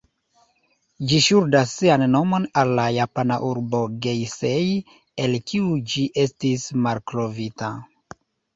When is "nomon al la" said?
2.13-2.87